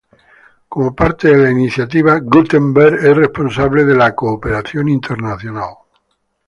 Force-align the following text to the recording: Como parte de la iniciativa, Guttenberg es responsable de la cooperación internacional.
Como 0.67 0.95
parte 0.95 1.27
de 1.27 1.37
la 1.43 1.51
iniciativa, 1.51 2.17
Guttenberg 2.21 2.95
es 3.05 3.15
responsable 3.15 3.85
de 3.85 3.95
la 3.95 4.15
cooperación 4.15 4.89
internacional. 4.89 5.75